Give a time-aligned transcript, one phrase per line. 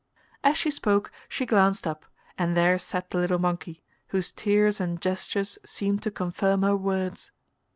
[0.43, 4.99] As she spoke she glanced up, and there sat the little monkey, whose tears and
[4.99, 7.29] gestures seemed to confirm her words.